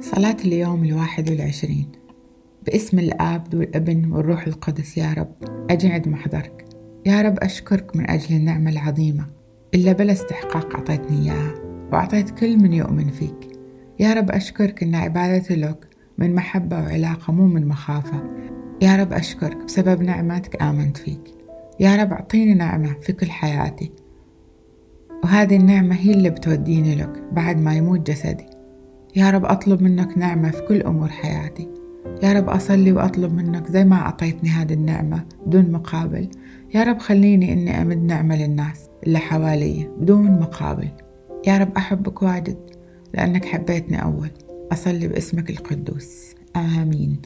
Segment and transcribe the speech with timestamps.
[0.00, 1.88] صلاة اليوم الواحد والعشرين.
[2.66, 5.32] باسم الآب والابن والروح القدس يا رب
[5.70, 6.64] أجي عند محضرك.
[7.06, 9.26] يا رب أشكرك من أجل النعمة العظيمة
[9.74, 11.54] إلا بلا استحقاق أعطيتني إياها
[11.92, 13.58] وأعطيت كل من يؤمن فيك.
[14.00, 15.86] يا رب أشكرك إن عبادتي لك
[16.18, 18.22] من محبة وعلاقة مو من مخافة.
[18.82, 21.34] يا رب أشكرك بسبب نعمتك آمنت فيك.
[21.80, 23.92] يا رب أعطيني نعمة في كل حياتي
[25.24, 28.53] وهذه النعمة هي اللي بتوديني لك بعد ما يموت جسدي.
[29.16, 31.68] يا رب أطلب منك نعمة في كل أمور حياتي.
[32.22, 36.28] يا رب أصلي وأطلب منك زي ما أعطيتني هذه النعمة بدون مقابل.
[36.74, 40.88] يا رب خليني إني أمد نعمة للناس اللي حوالي بدون مقابل.
[41.46, 42.56] يا رب أحبك واجد
[43.14, 44.30] لأنك حبيتني أول.
[44.72, 46.34] أصلي باسمك القدوس.
[46.56, 47.22] آمين.